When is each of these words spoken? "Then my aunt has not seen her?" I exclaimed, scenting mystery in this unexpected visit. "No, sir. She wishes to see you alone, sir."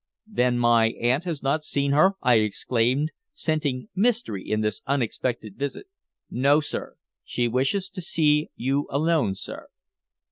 "Then 0.25 0.57
my 0.57 0.89
aunt 0.99 1.25
has 1.25 1.43
not 1.43 1.61
seen 1.61 1.91
her?" 1.91 2.13
I 2.23 2.37
exclaimed, 2.39 3.11
scenting 3.35 3.89
mystery 3.93 4.49
in 4.49 4.61
this 4.61 4.81
unexpected 4.87 5.57
visit. 5.57 5.85
"No, 6.27 6.59
sir. 6.59 6.95
She 7.23 7.47
wishes 7.47 7.87
to 7.89 8.01
see 8.01 8.49
you 8.55 8.87
alone, 8.89 9.35
sir." 9.35 9.67